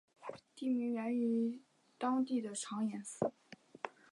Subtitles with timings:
[0.55, 1.61] 地名源自于
[1.99, 3.31] 当地的长延寺。